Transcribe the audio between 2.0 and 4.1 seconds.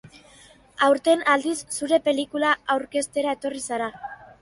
pelikula aurkeztera etorri zara.